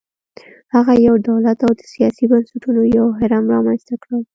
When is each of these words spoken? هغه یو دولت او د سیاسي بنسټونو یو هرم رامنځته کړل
هغه 0.73 0.93
یو 1.07 1.15
دولت 1.29 1.57
او 1.67 1.71
د 1.79 1.81
سیاسي 1.93 2.25
بنسټونو 2.31 2.81
یو 2.97 3.05
هرم 3.19 3.43
رامنځته 3.53 3.95
کړل 4.03 4.21